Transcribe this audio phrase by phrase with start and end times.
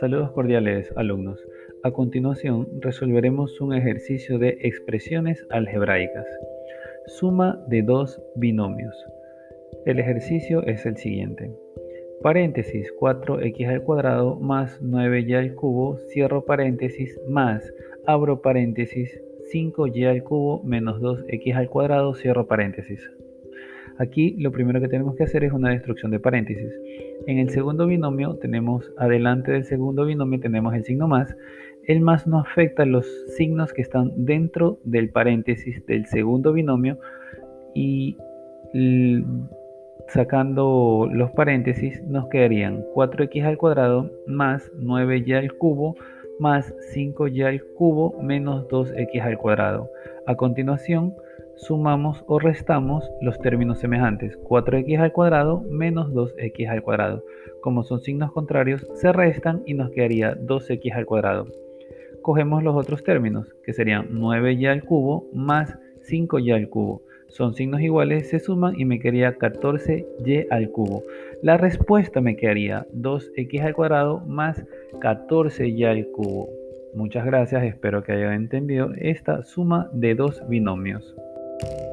[0.00, 1.38] Saludos cordiales alumnos.
[1.84, 6.26] A continuación resolveremos un ejercicio de expresiones algebraicas.
[7.06, 8.94] Suma de dos binomios.
[9.86, 11.50] El ejercicio es el siguiente.
[12.22, 17.72] Paréntesis 4x al cuadrado más 9y al cubo, cierro paréntesis, más,
[18.06, 19.20] abro paréntesis,
[19.52, 23.00] 5y al cubo menos 2x al cuadrado, cierro paréntesis.
[23.98, 26.72] Aquí lo primero que tenemos que hacer es una destrucción de paréntesis.
[27.26, 31.34] En el segundo binomio tenemos, adelante del segundo binomio tenemos el signo más.
[31.86, 36.98] El más no afecta los signos que están dentro del paréntesis del segundo binomio
[37.74, 38.16] y
[40.08, 45.96] sacando los paréntesis nos quedarían 4x al cuadrado más 9y al cubo
[46.38, 49.90] más 5y al cubo menos 2x al cuadrado.
[50.26, 51.14] A continuación,
[51.56, 54.38] sumamos o restamos los términos semejantes.
[54.42, 57.24] 4x al cuadrado menos 2x al cuadrado.
[57.60, 61.46] Como son signos contrarios, se restan y nos quedaría 2x al cuadrado.
[62.22, 65.76] Cogemos los otros términos, que serían 9y al cubo más
[66.08, 67.02] 5y al cubo.
[67.28, 71.02] Son signos iguales, se suman y me quedaría 14y al cubo.
[71.42, 74.64] La respuesta me quedaría 2x al cuadrado más
[75.00, 76.50] 14y al cubo.
[76.94, 81.16] Muchas gracias, espero que hayan entendido esta suma de dos binomios.
[81.62, 81.91] Thank you.